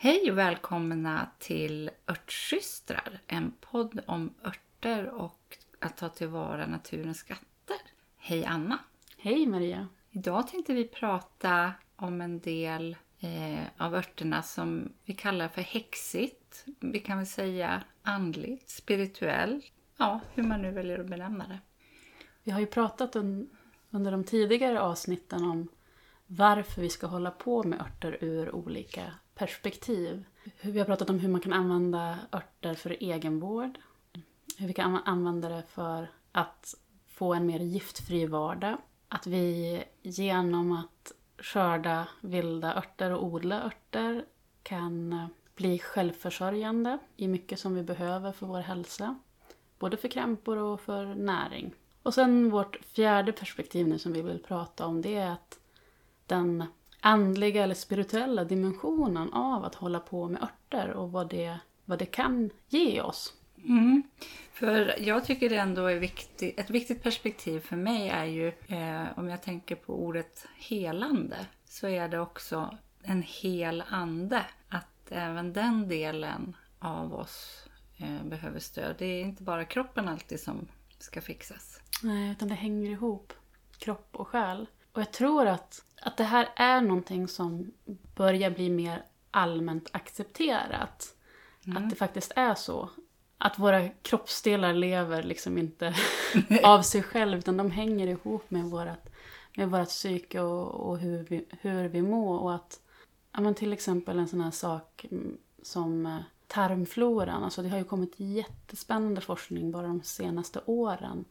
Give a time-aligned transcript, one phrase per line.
[0.00, 7.76] Hej och välkomna till Örtsystrar, en podd om örter och att ta tillvara naturens skatter.
[8.16, 8.78] Hej Anna!
[9.16, 9.88] Hej Maria!
[10.10, 16.64] Idag tänkte vi prata om en del eh, av örterna som vi kallar för häxigt.
[16.80, 19.64] Vi kan väl säga andligt, spirituellt,
[19.96, 21.58] ja hur man nu väljer att benämna det.
[22.42, 23.50] Vi har ju pratat un
[23.90, 25.68] under de tidigare avsnitten om
[26.26, 30.24] varför vi ska hålla på med örter ur olika perspektiv.
[30.60, 33.78] Vi har pratat om hur man kan använda örter för egenvård.
[34.58, 36.74] Hur vi kan använda det för att
[37.06, 38.78] få en mer giftfri vardag.
[39.08, 44.24] Att vi genom att skörda vilda örter och odla örter
[44.62, 49.18] kan eh, bli självförsörjande i mycket som vi behöver för vår hälsa.
[49.78, 51.74] Både för krämpor och för näring.
[52.02, 55.58] Och sen vårt fjärde perspektiv nu som vi vill prata om det är att
[56.26, 56.64] den
[57.00, 62.06] andliga eller spirituella dimensionen av att hålla på med örter och vad det, vad det
[62.06, 63.34] kan ge oss.
[63.64, 64.02] Mm.
[64.52, 69.04] För jag tycker det ändå är viktigt, ett viktigt perspektiv för mig är ju, eh,
[69.16, 74.44] om jag tänker på ordet helande, så är det också en hel ande.
[74.68, 78.96] Att även den delen av oss eh, behöver stöd.
[78.98, 80.68] Det är inte bara kroppen alltid som
[80.98, 81.80] ska fixas.
[82.02, 83.32] Nej, utan det hänger ihop,
[83.78, 84.66] kropp och själ.
[84.92, 87.72] Och jag tror att, att det här är någonting som
[88.14, 91.14] börjar bli mer allmänt accepterat.
[91.66, 91.76] Mm.
[91.76, 92.90] Att det faktiskt är så.
[93.38, 95.94] Att våra kroppsdelar lever liksom inte
[96.62, 99.08] av sig själv utan de hänger ihop med vårt,
[99.56, 102.38] med vårt psyke och, och hur, vi, hur vi mår.
[102.38, 102.80] Och att
[103.32, 105.06] ja, men till exempel en sån här sak
[105.62, 107.44] som eh, tarmfloran.
[107.44, 111.24] Alltså det har ju kommit jättespännande forskning bara de senaste åren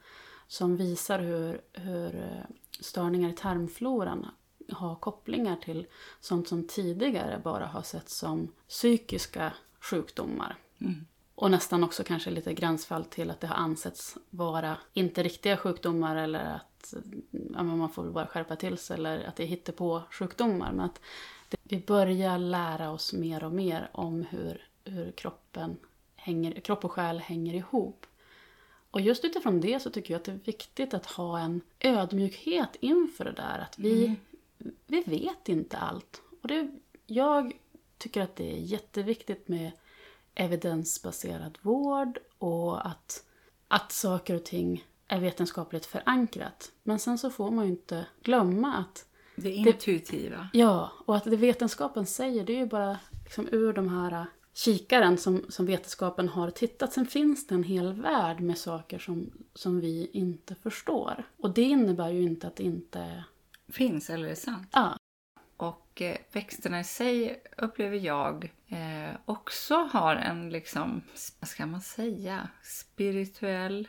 [0.47, 4.27] som visar hur, hur eh, störningar i tarmfloran
[4.71, 5.87] har kopplingar till
[6.19, 10.55] sånt som tidigare bara har sett som psykiska sjukdomar.
[10.81, 11.05] Mm.
[11.35, 16.15] Och nästan också kanske lite gränsfall till att det har ansetts vara inte riktiga sjukdomar
[16.15, 16.93] eller att
[17.53, 20.71] ja, man får bara skärpa till sig eller att det är hittepå sjukdomar.
[20.71, 21.02] Men att
[21.49, 25.77] det, vi börjar lära oss mer och mer om hur, hur kroppen
[26.15, 28.05] hänger, kropp och själ hänger ihop.
[28.92, 32.70] Och just utifrån det så tycker jag att det är viktigt att ha en ödmjukhet
[32.80, 33.59] inför det där.
[33.59, 34.75] Att vi, mm.
[34.87, 36.21] vi vet inte allt.
[36.42, 36.71] Och det,
[37.05, 37.53] jag
[37.98, 39.71] tycker att det är jätteviktigt med
[40.36, 43.23] evidensbaserad vård och att,
[43.67, 46.71] att saker och ting är vetenskapligt förankrat.
[46.83, 49.05] Men sen så får man ju inte glömma att
[49.36, 50.49] det intuitiva.
[50.54, 54.25] Det, ja, och att det vetenskapen säger det är ju bara liksom ur de här
[54.57, 56.93] kikaren som, som vetenskapen har tittat.
[56.93, 61.23] Sen finns det en hel värld med saker som, som vi inte förstår.
[61.37, 63.23] Och det innebär ju inte att det inte...
[63.69, 64.69] Finns eller är sant.
[64.71, 64.97] Ja.
[65.57, 71.01] Och eh, växterna i sig upplever jag eh, också har en, liksom,
[71.39, 73.87] vad ska man säga, spirituell.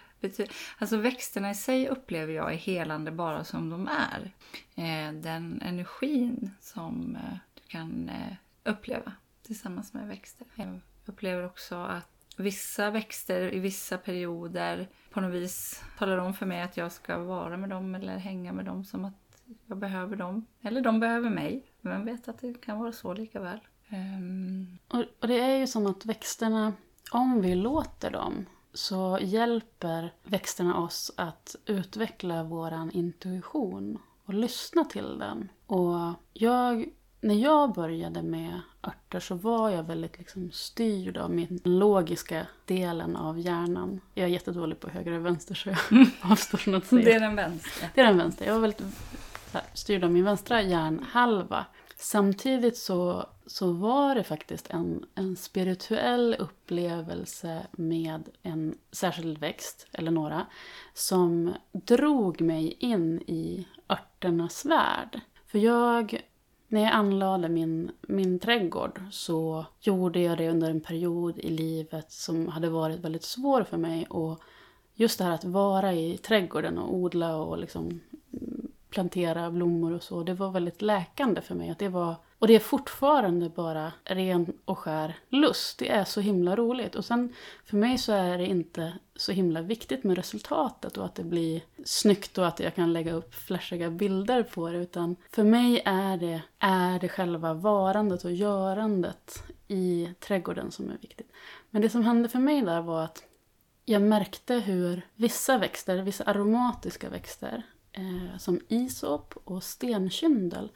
[0.79, 4.33] Alltså växterna i sig upplever jag är helande bara som de är.
[4.75, 9.13] Eh, den energin som eh, du kan eh, uppleva
[9.49, 10.47] tillsammans med växter.
[10.55, 16.47] Jag upplever också att vissa växter i vissa perioder på något vis talar om för
[16.47, 20.17] mig att jag ska vara med dem eller hänga med dem som att jag behöver
[20.17, 20.47] dem.
[20.63, 21.67] Eller de behöver mig.
[21.81, 23.61] Vem vet att det kan vara så lika väl.
[23.89, 24.79] Um...
[24.89, 26.73] Och, och det är ju som att växterna,
[27.13, 35.19] om vi låter dem, så hjälper växterna oss att utveckla våran intuition och lyssna till
[35.19, 35.49] den.
[35.67, 36.89] Och jag
[37.21, 43.17] när jag började med örter så var jag väldigt liksom styrd av min logiska delen
[43.17, 44.01] av hjärnan.
[44.15, 45.79] Jag är jättedålig på höger och vänster så jag
[46.21, 47.05] avstår från att säga.
[47.05, 47.89] Det är den vänstra.
[47.95, 48.47] Det är den vänstra.
[48.47, 48.83] Jag var väldigt
[49.53, 51.67] här, styrd av min vänstra hjärnhalva.
[51.97, 60.11] Samtidigt så, så var det faktiskt en, en spirituell upplevelse med en särskild växt, eller
[60.11, 60.47] några,
[60.95, 65.21] som drog mig in i örternas värld.
[65.47, 66.23] För jag
[66.69, 72.13] när jag anlade min, min trädgård så gjorde jag det under en period i livet
[72.13, 74.07] som hade varit väldigt svår för mig.
[74.11, 74.41] Och
[74.95, 78.01] just det här att vara i trädgården och odla och liksom
[78.91, 81.71] plantera blommor och så, det var väldigt läkande för mig.
[81.71, 85.79] Att det var, och det är fortfarande bara ren och skär lust.
[85.79, 86.95] Det är så himla roligt.
[86.95, 91.15] Och sen för mig så är det inte så himla viktigt med resultatet och att
[91.15, 94.79] det blir snyggt och att jag kan lägga upp flashiga bilder på det.
[94.79, 100.99] Utan för mig är det, är det själva varandet och görandet i trädgården som är
[100.99, 101.33] viktigt.
[101.71, 103.23] Men det som hände för mig där var att
[103.85, 107.63] jag märkte hur vissa växter, vissa aromatiska växter,
[107.93, 110.71] eh, som isop och stenkyndel,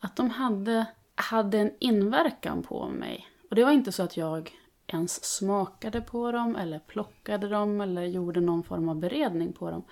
[0.00, 0.86] att de hade,
[1.18, 4.52] hade en inverkan på mig Och det var inte så att jag
[4.86, 9.82] ens smakade på dem eller plockade dem eller gjorde någon form av beredning på dem.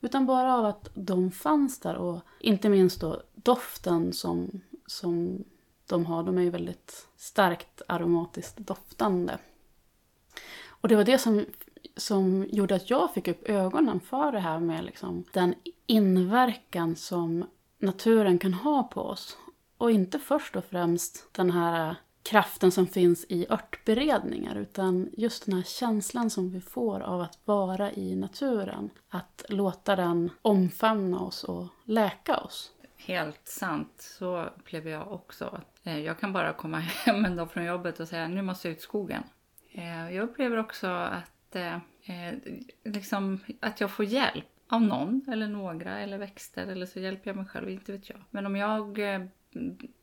[0.00, 5.44] Utan bara av att de fanns där och inte minst då doften som, som
[5.86, 6.22] de har.
[6.22, 9.38] De är ju väldigt starkt aromatiskt doftande.
[10.66, 11.44] Och det var det som,
[11.96, 15.54] som gjorde att jag fick upp ögonen för det här med liksom den
[15.86, 17.44] inverkan som
[17.78, 19.36] naturen kan ha på oss.
[19.82, 25.54] Och inte först och främst den här kraften som finns i örtberedningar utan just den
[25.54, 28.90] här känslan som vi får av att vara i naturen.
[29.08, 32.72] Att låta den omfamna oss och läka oss.
[32.96, 35.60] Helt sant, så upplever jag också.
[35.82, 38.72] Eh, jag kan bara komma hem en dag från jobbet och säga nu måste jag
[38.72, 39.22] ut i skogen.
[39.72, 41.78] Eh, jag upplever också att, eh,
[42.84, 47.36] liksom, att jag får hjälp av någon eller några eller växter eller så hjälper jag
[47.36, 48.18] mig själv, inte vet jag.
[48.30, 49.00] Men om jag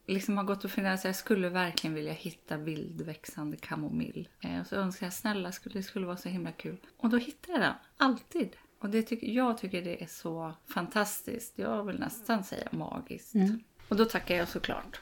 [0.08, 4.30] liksom har gått och funderat så jag skulle verkligen vilja hitta vildväxande kamomill.
[4.62, 6.78] Och så önskar jag snälla skulle det skulle vara så himla kul.
[6.98, 8.56] Och då hittar jag den, alltid.
[8.80, 11.54] Och det tycker, jag tycker det är så fantastiskt.
[11.58, 13.36] Jag vill nästan säga magiskt.
[13.36, 13.60] Mm.
[13.88, 15.02] Och då tackar jag såklart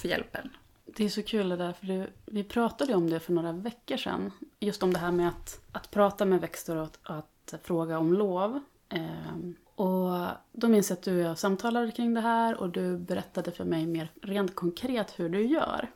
[0.00, 0.50] för hjälpen.
[0.84, 3.96] Det är så kul det där, för det, vi pratade om det för några veckor
[3.96, 4.30] sedan.
[4.60, 8.12] Just om det här med att, att prata med växter och att, att fråga om
[8.12, 8.60] lov.
[8.88, 12.96] Ehm, och då minns jag att du och jag samtalade kring det här och du
[12.96, 15.90] berättade för mig mer rent konkret hur du gör.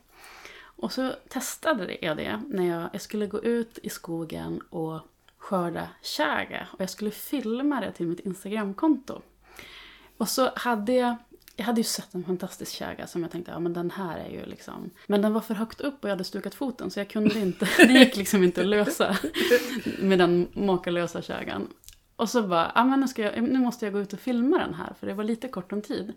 [0.55, 4.99] Och så testade jag det när jag, jag skulle gå ut i skogen och
[5.37, 6.67] skörda käga.
[6.71, 9.21] Och jag skulle filma det till mitt Instagramkonto.
[10.17, 11.15] Och så hade jag
[11.55, 14.29] jag hade ju sett en fantastisk käga som jag tänkte, ja men den här är
[14.29, 14.89] ju liksom...
[15.07, 17.67] Men den var för högt upp och jag hade stukat foten så jag kunde inte,
[17.77, 19.17] det gick liksom inte att lösa
[19.99, 21.67] med den makalösa kägan.
[22.15, 24.57] Och så bara, ja men nu, ska jag, nu måste jag gå ut och filma
[24.57, 26.13] den här för det var lite kort om tid.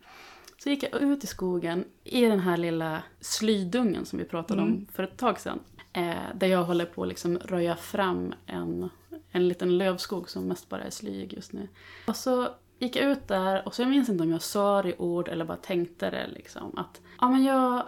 [0.59, 4.75] Så gick jag ut i skogen i den här lilla slydungen som vi pratade mm.
[4.75, 5.61] om för ett tag sedan.
[5.93, 8.91] Eh, där jag håller på att liksom röja fram en,
[9.31, 11.69] en liten lövskog som mest bara är slyg just nu.
[12.07, 12.49] Och så
[12.79, 15.29] gick jag ut där och så jag minns inte om jag sa det i ord
[15.29, 17.83] eller bara tänkte det liksom att ja men jag,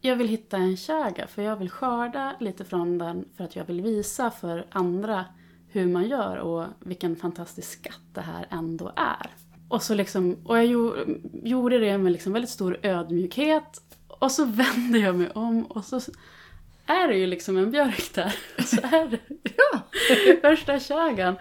[0.00, 3.64] jag vill hitta en käga för jag vill skörda lite från den för att jag
[3.64, 5.24] vill visa för andra
[5.72, 9.30] hur man gör och vilken fantastisk skatt det här ändå är.
[9.68, 10.66] Och, så liksom, och jag
[11.42, 16.00] gjorde det med liksom väldigt stor ödmjukhet och så vände jag mig om och så
[16.86, 18.36] är det ju liksom en björk där.
[18.64, 19.18] Så är det
[19.72, 19.80] ja,
[20.40, 21.34] första kägan.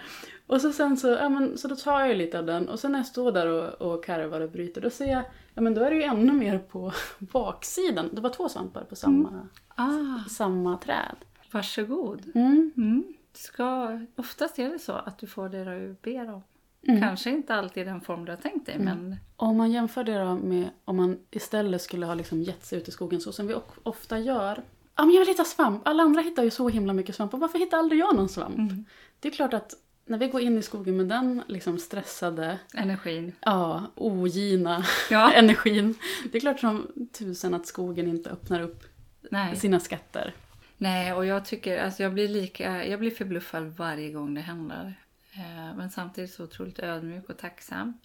[0.48, 2.92] Och så sen så, ja men så då tar jag lite av den och sen
[2.92, 5.24] när jag står där och, och karvar och bryter då ser jag,
[5.54, 8.10] ja men då är det ju ännu mer på baksidan.
[8.12, 9.50] Det var två svampar på samma, mm.
[9.76, 10.30] ah.
[10.30, 11.16] samma träd.
[11.52, 12.32] Varsågod.
[12.36, 12.72] Mm.
[12.78, 13.04] Mm.
[13.34, 16.44] Ska, oftast är det så att du får det du ber om.
[16.88, 17.02] Mm.
[17.02, 18.86] Kanske inte alltid i den form du har tänkt dig, mm.
[18.86, 19.18] men...
[19.36, 22.88] Om man jämför det då med om man istället skulle ha liksom gett sig ut
[22.88, 24.64] i skogen så som vi ofta gör.
[24.96, 25.88] Ja, men jag vill hitta svamp.
[25.88, 27.34] Alla andra hittar ju så himla mycket svamp.
[27.34, 28.58] Och varför hittar aldrig jag någon svamp?
[28.58, 28.86] Mm.
[29.20, 29.74] Det är klart att
[30.06, 32.60] när vi går in i skogen med den liksom stressade...
[32.74, 33.32] Energin.
[33.40, 35.34] Ja, ogina ja.
[35.36, 35.96] energin.
[36.32, 36.88] Det är klart som
[37.18, 38.84] tusen att skogen inte öppnar upp
[39.30, 39.56] Nej.
[39.56, 40.34] sina skatter.
[40.82, 45.00] Nej, och jag tycker, alltså jag blir lika, jag blir förbluffad varje gång det händer.
[45.34, 47.98] Eh, men samtidigt så otroligt ödmjuk och tacksam.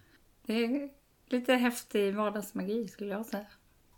[0.42, 0.88] Det är
[1.26, 3.46] lite häftig vardagsmagi skulle jag säga.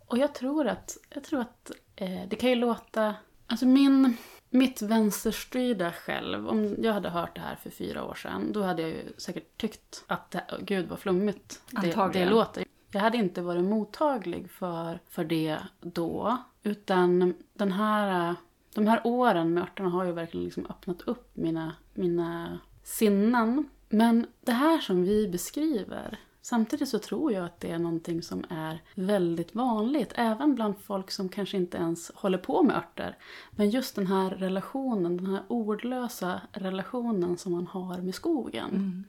[0.05, 3.15] Och jag tror att, jag tror att eh, det kan ju låta...
[3.47, 4.17] Alltså min,
[4.49, 8.81] mitt vänsterstyrda själv, om jag hade hört det här för fyra år sedan, då hade
[8.81, 12.65] jag ju säkert tyckt att det, oh, gud vad flummigt det, det låter.
[12.91, 16.37] Jag hade inte varit mottaglig för, för det då.
[16.63, 18.35] Utan den här,
[18.73, 23.69] de här åren med örterna har ju verkligen liksom öppnat upp mina, mina sinnen.
[23.89, 28.45] Men det här som vi beskriver, samtidigt så tror jag att det är någonting som
[28.49, 33.17] är väldigt vanligt, även bland folk som kanske inte ens håller på med örter.
[33.51, 38.69] Men just den här relationen, den här ordlösa relationen som man har med skogen.
[38.69, 39.03] Mm.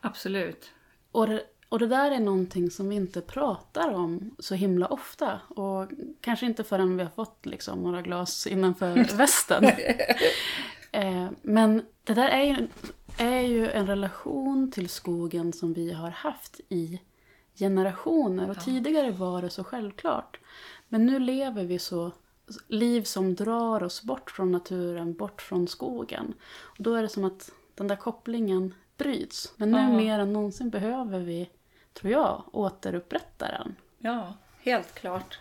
[0.00, 0.70] Absolut.
[1.12, 1.42] Och det,
[1.74, 5.40] och det där är någonting som vi inte pratar om så himla ofta.
[5.48, 5.90] Och
[6.20, 9.64] kanske inte förrän vi har fått liksom några glas innanför västen.
[10.92, 12.68] eh, men det där är ju
[13.18, 17.00] är ju en relation till skogen som vi har haft i
[17.54, 18.50] generationer.
[18.50, 18.60] Och ja.
[18.60, 20.38] tidigare var det så självklart.
[20.88, 22.10] Men nu lever vi så
[22.68, 26.34] liv som drar oss bort från naturen, bort från skogen.
[26.62, 29.52] Och då är det som att den där kopplingen bryts.
[29.56, 29.88] Men nu ja.
[29.88, 31.50] mer än någonsin behöver vi,
[31.94, 33.76] tror jag, återupprätta den.
[33.98, 35.38] Ja, helt klart.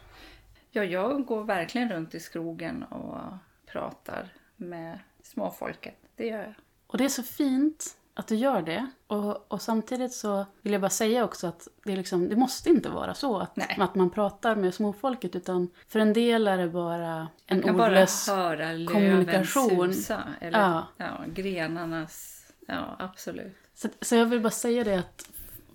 [0.71, 3.17] Ja, jag går verkligen runt i skogen och
[3.65, 5.95] pratar med småfolket.
[6.15, 6.53] Det gör jag.
[6.87, 8.87] Och det är så fint att du gör det.
[9.07, 12.69] Och, och samtidigt så vill jag bara säga också att det, är liksom, det måste
[12.69, 13.77] inte vara så att, Nej.
[13.79, 15.35] att man pratar med småfolket.
[15.35, 18.27] Utan för en del är det bara en ordlös...
[18.27, 19.93] bara höra kommunikation.
[19.93, 20.23] susa.
[20.41, 20.87] Eller Ja.
[20.97, 21.11] ja.
[21.27, 22.39] grenarnas...
[22.67, 23.57] Ja, absolut.
[23.73, 25.29] Så, så jag vill bara säga det att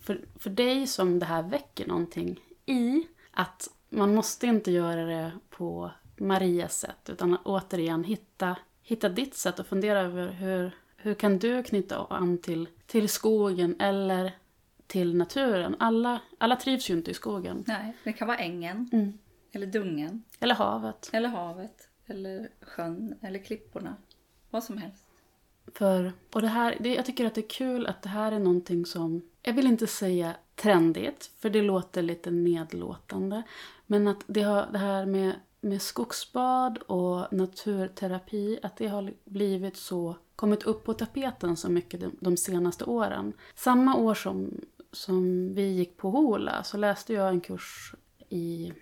[0.08, 5.32] för, för dig som det här väcker någonting i, att man måste inte göra det
[5.50, 11.38] på Marias sätt, utan återigen hitta, hitta ditt sätt och fundera över hur, hur kan
[11.38, 14.32] du knyta an till, till skogen eller
[14.86, 15.76] till naturen.
[15.78, 17.64] Alla, alla trivs ju inte i skogen.
[17.66, 18.90] Nej, det kan vara ängen.
[18.92, 19.18] Mm.
[19.52, 20.22] Eller dungen.
[20.40, 21.10] Eller havet.
[21.12, 21.88] Eller havet.
[22.06, 23.14] Eller sjön.
[23.22, 23.96] Eller klipporna.
[24.50, 25.04] Vad som helst.
[25.74, 28.38] För, och det här, det, jag tycker att det är kul att det här är
[28.38, 33.42] någonting som, jag vill inte säga trendigt, för det låter lite nedlåtande.
[33.86, 39.76] Men att det, har, det här med, med skogsbad och naturterapi, att det har blivit
[39.76, 43.32] så, kommit upp på tapeten så mycket de, de senaste åren.
[43.54, 44.60] Samma år som,
[44.92, 47.94] som vi gick på HOLA så läste jag en kurs
[48.28, 48.72] i,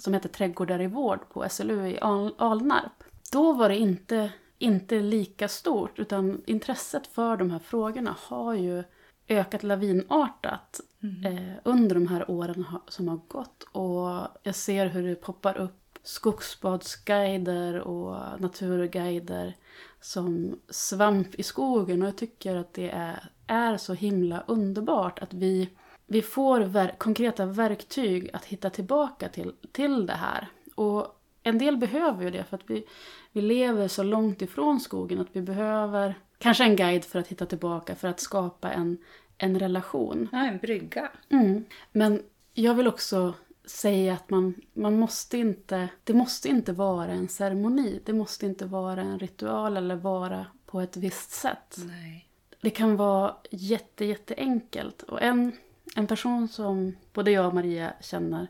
[0.00, 3.04] som heter Trädgårdar i vård på SLU i Al- Alnarp.
[3.32, 8.84] Då var det inte inte lika stort, utan intresset för de här frågorna har ju
[9.28, 10.80] ökat lavinartat
[11.24, 13.62] eh, under de här åren som har gått.
[13.72, 19.56] Och jag ser hur det poppar upp skogsbadsguider och naturguider
[20.00, 22.02] som svamp i skogen.
[22.02, 25.70] Och jag tycker att det är, är så himla underbart att vi,
[26.06, 30.48] vi får ver konkreta verktyg att hitta tillbaka till, till det här.
[30.74, 32.86] Och en del behöver ju det för att vi,
[33.32, 37.46] vi lever så långt ifrån skogen att vi behöver kanske en guide för att hitta
[37.46, 38.98] tillbaka, för att skapa en,
[39.38, 40.28] en relation.
[40.32, 41.10] Ja, en brygga.
[41.28, 41.64] Mm.
[41.92, 42.22] Men
[42.54, 48.00] jag vill också säga att man, man måste inte, det måste inte vara en ceremoni.
[48.04, 51.76] Det måste inte vara en ritual eller vara på ett visst sätt.
[51.78, 52.28] Nej.
[52.60, 55.02] Det kan vara jätte, jätteenkelt.
[55.02, 55.52] Och en,
[55.94, 58.48] en person som både jag och Maria känner,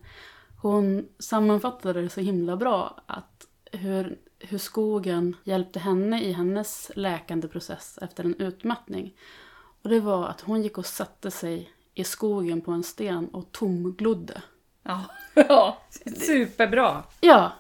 [0.63, 7.49] hon sammanfattade det så himla bra att hur, hur skogen hjälpte henne i hennes läkande
[7.49, 9.17] process efter en utmattning.
[9.83, 13.53] Och det var att hon gick och satte sig i skogen på en sten och
[13.53, 14.43] tomglodde.
[14.83, 15.05] Ja.
[15.35, 15.79] ja,
[16.17, 17.03] superbra.
[17.21, 17.53] Ja,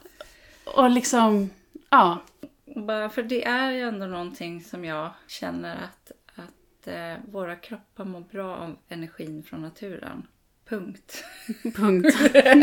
[0.64, 1.50] och liksom,
[1.90, 2.22] ja.
[2.64, 8.04] Bara för det är ju ändå någonting som jag känner att, att eh, våra kroppar
[8.04, 10.26] mår bra av energin från naturen.
[10.68, 11.24] Punkt.
[11.76, 12.16] Punkt.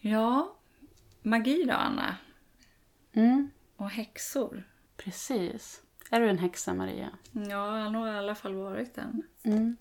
[0.00, 0.57] Ja,
[1.28, 2.16] magi då Anna?
[3.12, 4.68] Mm, Och häxor?
[4.96, 5.82] precis.
[6.10, 7.08] Är du en häxa, Maria?
[7.32, 7.40] Ja,
[7.78, 9.22] jag har nog i alla fall varit en.
[9.44, 9.76] Mm.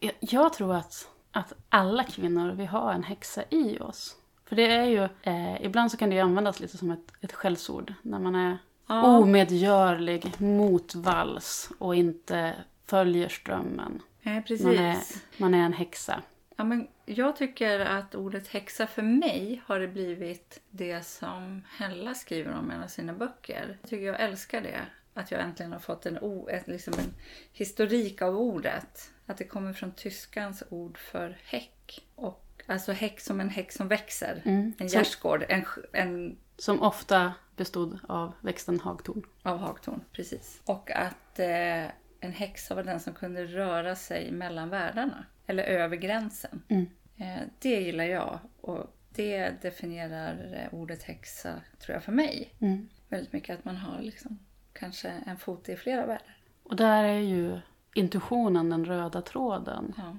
[0.00, 4.16] Jag, jag tror att, att alla kvinnor, vi har en häxa i oss.
[4.44, 7.32] För det är ju, eh, ibland så kan det ju användas lite som ett, ett
[7.32, 7.94] skällsord.
[8.02, 9.02] När man är Ja.
[9.18, 12.54] omedgörlig, motvalls och inte
[12.86, 14.02] följer strömmen.
[14.22, 14.62] Precis.
[14.66, 14.98] Man är,
[15.36, 16.22] man är en häxa.
[16.62, 22.14] Ja, men jag tycker att ordet häxa för mig har det blivit det som Hella
[22.14, 23.78] skriver om i en av sina böcker.
[23.80, 24.80] Jag tycker jag älskar det.
[25.14, 27.14] Att jag äntligen har fått en, o- ett, liksom en
[27.52, 29.10] historik av ordet.
[29.26, 32.06] Att det kommer från tyskans ord för häck.
[32.14, 34.42] Och, alltså häck som en häck som växer.
[34.44, 34.72] Mm.
[34.78, 35.44] En gärdsgård.
[35.48, 39.22] En, en Som ofta bestod av växten hagtorn.
[39.42, 40.60] av hagtorn, precis.
[40.64, 41.84] Och att eh,
[42.20, 45.24] en häxa var den som kunde röra sig mellan världarna.
[45.52, 46.62] Eller över gränsen.
[46.68, 46.86] Mm.
[47.16, 48.38] Eh, det gillar jag.
[48.60, 52.54] Och det definierar eh, ordet häxa, tror jag, för mig.
[52.58, 52.88] Mm.
[53.08, 54.38] Väldigt mycket att man har liksom
[54.72, 56.36] kanske en fot i flera världar.
[56.62, 57.60] Och där är ju
[57.94, 59.94] intuitionen den röda tråden.
[59.96, 60.16] Ja,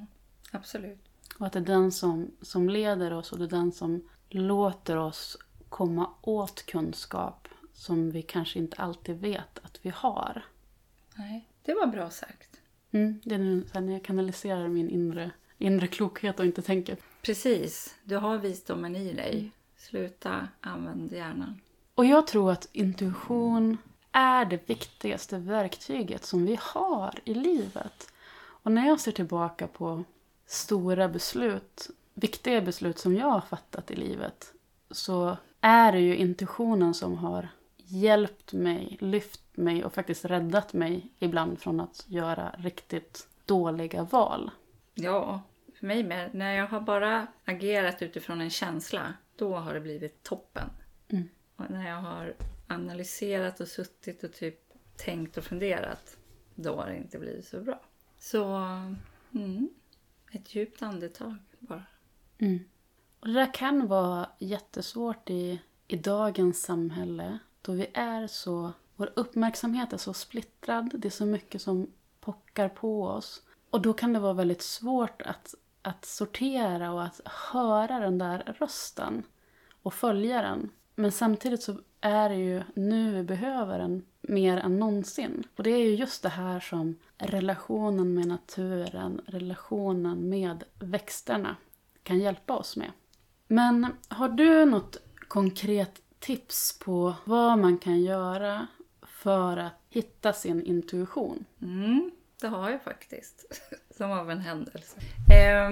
[0.51, 0.99] absolut.
[1.39, 4.97] Och att det är den som, som leder oss och det är den som låter
[4.97, 5.37] oss
[5.69, 10.45] komma åt kunskap som vi kanske inte alltid vet att vi har.
[11.15, 12.61] Nej, det var bra sagt.
[12.93, 16.97] Mm, det är nu när jag kanaliserar min inre, inre klokhet och inte tänker.
[17.21, 19.51] Precis, du har visdomen i dig.
[19.77, 21.61] Sluta använda hjärnan.
[21.95, 23.77] Och jag tror att intuition
[24.11, 28.11] är det viktigaste verktyget som vi har i livet.
[28.35, 30.03] Och när jag ser tillbaka på
[30.45, 34.53] stora beslut, viktiga beslut som jag har fattat i livet,
[34.91, 41.09] så är det ju intuitionen som har hjälpt mig, lyft mig och faktiskt räddat mig
[41.19, 44.51] ibland från att göra riktigt dåliga val.
[44.93, 45.41] Ja,
[45.79, 46.33] för mig med.
[46.33, 50.69] När jag har bara agerat utifrån en känsla, då har det blivit toppen.
[51.07, 51.29] Mm.
[51.55, 52.35] Och när jag har
[52.67, 54.59] analyserat och suttit och typ
[54.95, 56.17] tänkt och funderat,
[56.55, 57.81] då har det inte blivit så bra.
[58.19, 58.45] Så,
[59.33, 59.69] mm,
[60.31, 61.83] ett djupt andetag bara.
[62.37, 62.59] Mm.
[63.19, 69.13] Och det där kan vara jättesvårt i, i dagens samhälle då vi är så vår
[69.15, 70.91] uppmärksamhet är så splittrad.
[70.93, 71.87] Det är så mycket som
[72.19, 73.41] pockar på oss.
[73.69, 78.55] Och då kan det vara väldigt svårt att, att sortera och att höra den där
[78.59, 79.23] rösten
[79.83, 80.69] och följa den.
[80.95, 85.43] Men samtidigt så är det ju nu vi behöver den mer än någonsin.
[85.55, 91.55] Och det är ju just det här som relationen med naturen, relationen med växterna
[92.03, 92.91] kan hjälpa oss med.
[93.47, 94.97] Men har du något
[95.27, 98.67] konkret tips på vad man kan göra
[99.23, 101.45] för att hitta sin intuition?
[101.61, 102.11] Mm,
[102.41, 103.63] det har jag faktiskt.
[103.97, 104.97] Som av en händelse.
[105.31, 105.69] Eh,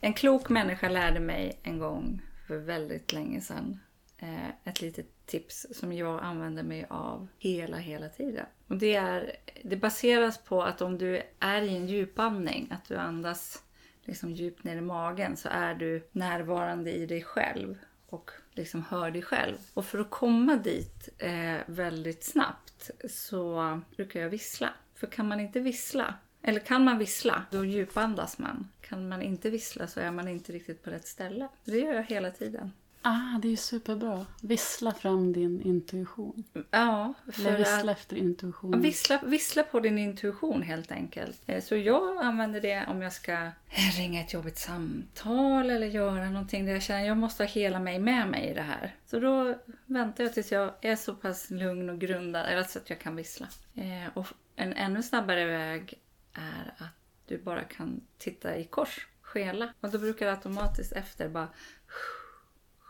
[0.00, 3.80] en klok människa lärde mig en gång för väldigt länge sedan
[4.18, 8.46] eh, ett litet tips som jag använder mig av hela, hela tiden.
[8.66, 12.96] Och det, är, det baseras på att om du är i en djupandning, att du
[12.96, 13.62] andas
[14.02, 19.10] liksom djupt ner i magen, så är du närvarande i dig själv och liksom hör
[19.10, 19.56] dig själv.
[19.74, 24.70] Och för att komma dit eh, väldigt snabbt så brukar jag vissla.
[24.94, 28.68] För kan man inte vissla, eller kan man vissla, då djupandas man.
[28.80, 31.48] Kan man inte vissla så är man inte riktigt på rätt ställe.
[31.64, 32.72] Det gör jag hela tiden.
[33.06, 34.26] Ah, det är superbra.
[34.40, 36.44] Vissla fram din intuition.
[36.70, 38.80] Ja, för Eller vissla att, efter intuitionen.
[38.80, 41.42] Vissla, vissla på din intuition helt enkelt.
[41.46, 43.50] Eh, så jag använder det om jag ska
[43.96, 47.78] ringa ett jobbigt samtal eller göra någonting där jag känner att jag måste ha hela
[47.78, 48.94] mig med mig i det här.
[49.06, 52.90] Så då väntar jag tills jag är så pass lugn och grundad eller så att
[52.90, 53.48] jag kan vissla.
[53.74, 55.94] Eh, och en ännu snabbare väg
[56.32, 56.94] är att
[57.26, 59.72] du bara kan titta i kors, skela.
[59.80, 61.48] Och då brukar det automatiskt efter bara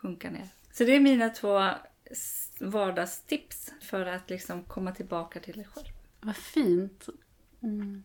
[0.05, 0.49] sjunka ner.
[0.73, 1.71] Så det är mina två
[2.61, 5.87] vardagstips för att liksom komma tillbaka till dig själv.
[6.21, 7.09] Vad fint.
[7.63, 8.05] Mm.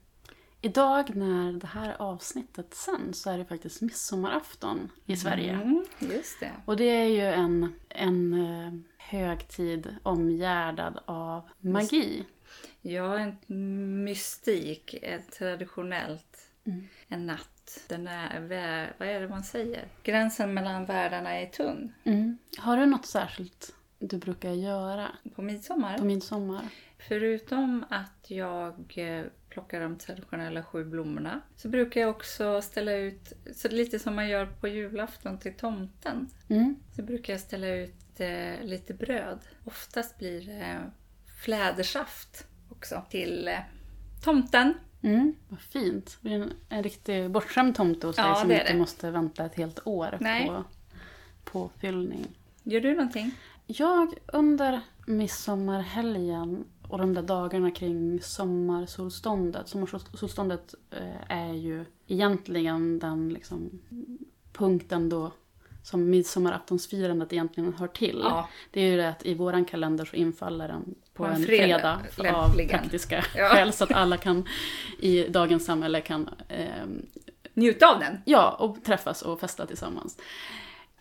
[0.62, 5.52] Idag när det här avsnittet sen så är det faktiskt midsommarafton i Sverige.
[5.54, 6.52] Mm, just det.
[6.66, 12.26] Och det är ju en, en eh, högtid omgärdad av magi.
[12.82, 16.88] Ja, en mystik, ett traditionellt, mm.
[17.08, 19.88] en natt den är, vad är det man säger?
[20.04, 21.94] Gränsen mellan världarna är tunn.
[22.04, 22.38] Mm.
[22.58, 25.08] Har du något särskilt du brukar göra?
[25.36, 25.98] På midsommar?
[25.98, 26.66] På midsommar.
[26.98, 33.34] Förutom att jag eh, plockar de traditionella sju blommorna så brukar jag också ställa ut,
[33.56, 36.76] så lite som man gör på julafton till tomten, mm.
[36.96, 39.40] så brukar jag ställa ut eh, lite bröd.
[39.66, 40.92] Oftast blir det
[41.44, 43.60] flädersaft också till eh,
[44.24, 44.74] tomten.
[45.02, 46.18] Mm, vad fint.
[46.22, 48.80] Det är en, en riktig bortskämd tomte hos dig ja, som inte det.
[48.80, 50.48] måste vänta ett helt år Nej.
[50.48, 50.64] på
[51.44, 52.28] påfyllning.
[52.64, 53.32] Gör du någonting?
[53.66, 59.68] Jag under midsommarhelgen och de där dagarna kring sommarsolståndet.
[59.68, 63.82] Sommarsolståndet eh, är ju egentligen den liksom,
[64.54, 65.32] punkten då
[65.84, 68.20] som midsommaraftonsfirandet egentligen hör till.
[68.24, 68.50] Ja.
[68.72, 72.36] Det är ju det att i våran kalender så infaller den på, en fredag, fredag
[72.36, 73.50] av praktiska ja.
[73.50, 74.48] skäl så att alla kan
[75.00, 76.86] i dagens samhälle kan eh,
[77.54, 78.22] njuta av den.
[78.26, 80.18] Ja, och träffas och festa tillsammans.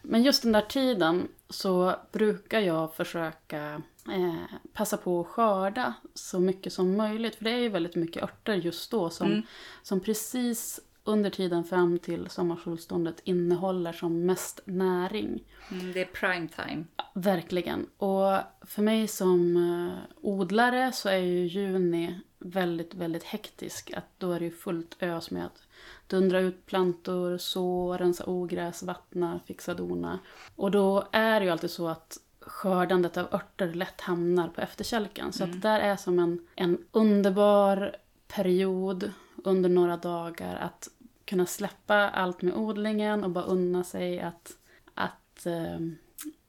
[0.02, 6.40] Men just den där tiden så brukar jag försöka eh, passa på att skörda så
[6.40, 7.34] mycket som möjligt.
[7.34, 9.42] För det är ju väldigt mycket örter just då som, mm.
[9.82, 15.44] som precis under tiden fram till sommarsolståndet innehåller som mest näring.
[15.70, 16.84] Mm, det är prime time.
[17.14, 17.86] verkligen.
[17.96, 23.92] Och för mig som uh, odlare så är ju juni väldigt, väldigt hektisk.
[23.96, 25.62] Att då är det ju fullt ös med att
[26.06, 30.18] dundra ut plantor, så, rensa ogräs, vattna, fixa dona.
[30.56, 35.32] Och då är det ju alltid så att skördandet av örter lätt hamnar på efterkälken.
[35.32, 35.56] Så mm.
[35.56, 37.96] att det där är som en, en underbar
[38.28, 39.12] period
[39.44, 40.88] under några dagar att
[41.24, 44.52] kunna släppa allt med odlingen och bara unna sig att,
[44.94, 45.78] att eh,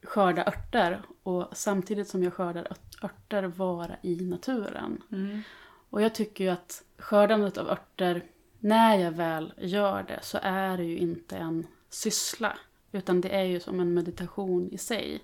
[0.03, 1.01] skörda örter.
[1.23, 2.67] Och samtidigt som jag skördar
[3.03, 5.03] örter vara i naturen.
[5.11, 5.41] Mm.
[5.89, 8.23] Och jag tycker ju att skördandet av örter,
[8.59, 12.57] när jag väl gör det så är det ju inte en syssla.
[12.91, 15.23] Utan det är ju som en meditation i sig.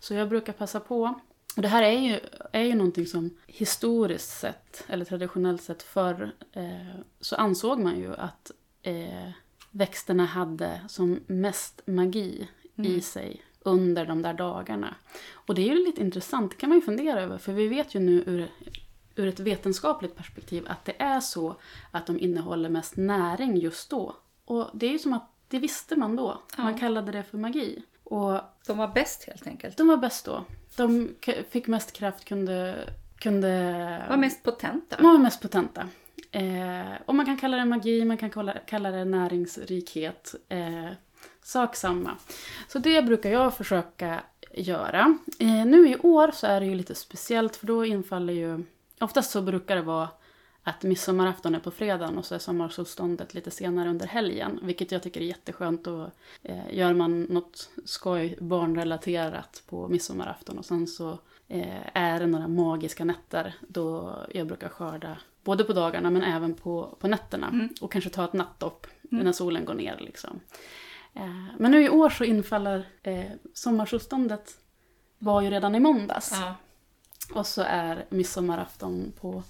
[0.00, 1.20] Så jag brukar passa på.
[1.56, 2.20] Och det här är ju,
[2.52, 8.14] är ju någonting som historiskt sett, eller traditionellt sett förr, eh, så ansåg man ju
[8.14, 8.50] att
[8.82, 9.30] eh,
[9.70, 12.92] växterna hade som mest magi mm.
[12.92, 14.94] i sig under de där dagarna.
[15.32, 17.94] Och det är ju lite intressant, det kan man ju fundera över, för vi vet
[17.94, 18.50] ju nu ur,
[19.14, 21.56] ur ett vetenskapligt perspektiv att det är så
[21.90, 24.16] att de innehåller mest näring just då.
[24.44, 26.42] Och det är ju som att det visste man då.
[26.56, 26.62] Ja.
[26.62, 27.82] Man kallade det för magi.
[28.12, 29.76] Och de var bäst helt enkelt?
[29.76, 30.44] De var bäst då.
[30.76, 31.14] De
[31.50, 32.88] fick mest kraft, kunde...
[33.18, 34.96] kunde var mest potenta?
[34.96, 35.88] De var mest potenta.
[36.30, 40.34] Eh, och man kan kalla det magi, man kan kalla, kalla det näringsrikhet.
[40.48, 40.90] Eh,
[41.42, 42.16] sak samma.
[42.68, 44.20] Så det brukar jag försöka
[44.54, 45.18] göra.
[45.38, 48.64] Eh, nu i år så är det ju lite speciellt för då infaller ju...
[49.00, 50.08] Oftast så brukar det vara
[50.62, 54.60] att midsommarafton är på fredagen och så är sommarsolståndet lite senare under helgen.
[54.62, 55.86] Vilket jag tycker är jätteskönt.
[55.86, 56.08] Och,
[56.42, 62.48] eh, gör man något skoj barnrelaterat på midsommarafton och sen så eh, är det några
[62.48, 67.48] magiska nätter då jag brukar skörda både på dagarna men även på, på nätterna.
[67.48, 67.68] Mm.
[67.80, 69.98] Och kanske ta ett nattdopp när solen går ner.
[70.00, 70.40] Liksom.
[71.14, 74.58] Eh, men nu i år så infaller eh, sommarsolståndet
[75.18, 76.30] var ju redan i måndags.
[76.32, 76.54] Ja.
[77.34, 79.42] Och så är midsommarafton på,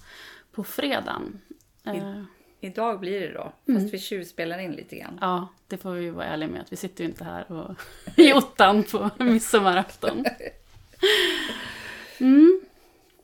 [0.55, 1.41] på fredagen.
[1.85, 2.25] Eh, Mm.
[2.59, 3.87] Idag blir det då, fast Mm.
[3.87, 5.17] vi tjuvspelar in lite grann.
[5.21, 7.75] ja, det får vi vara ärliga med att vi sitter ju inte här och,
[8.19, 10.25] i ottan på midsommarafton.
[12.19, 12.61] Mm.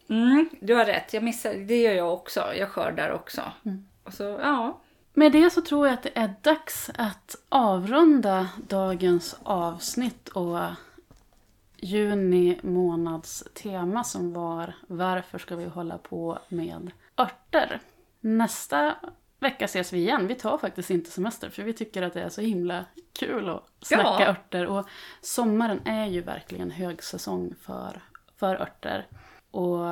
[0.09, 2.53] Mm, du har rätt, jag missar, det gör jag också.
[2.57, 3.41] Jag skördar också.
[3.65, 3.85] Mm.
[4.03, 4.81] Och så, ja.
[5.13, 10.59] Med det så tror jag att det är dags att avrunda dagens avsnitt och
[11.81, 17.79] juni månads tema som var Varför ska vi hålla på med örter?
[18.19, 18.95] Nästa
[19.39, 20.27] vecka ses vi igen.
[20.27, 23.63] Vi tar faktiskt inte semester för vi tycker att det är så himla kul att
[23.81, 24.27] snacka Ja.
[24.27, 24.65] örter.
[24.65, 24.85] Och
[25.21, 28.01] sommaren är ju verkligen högsäsong för,
[28.35, 29.07] för örter.
[29.51, 29.85] Och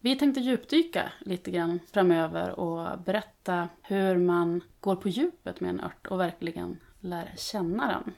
[0.00, 5.80] vi tänkte djupdyka lite grann framöver och berätta hur man går på djupet med en
[5.80, 8.12] ört och verkligen lär känna den.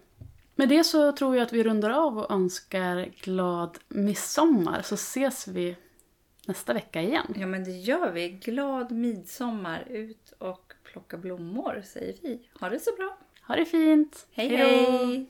[0.59, 5.49] Med det så tror jag att vi rundar av och önskar glad midsommar så ses
[5.49, 5.77] vi
[6.47, 7.35] nästa vecka igen.
[7.37, 8.29] ja, men det gör vi.
[8.29, 9.85] Glad midsommar.
[9.89, 12.49] Ut och plocka blommor, säger vi.
[12.61, 13.19] Ha det så bra.
[13.47, 14.27] Ha det fint!
[14.33, 15.27] Hej, Hej hej!